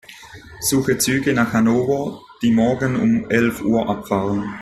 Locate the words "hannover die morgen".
1.53-2.95